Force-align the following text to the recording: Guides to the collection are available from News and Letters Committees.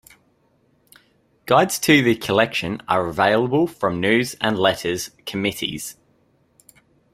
Guides 1.45 1.77
to 1.77 2.01
the 2.01 2.15
collection 2.15 2.81
are 2.87 3.05
available 3.05 3.67
from 3.67 4.01
News 4.01 4.33
and 4.41 4.57
Letters 4.57 5.11
Committees. 5.27 5.95